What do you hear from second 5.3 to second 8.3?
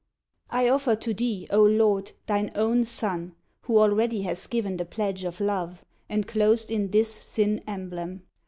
love, enclosed in this thin emblem.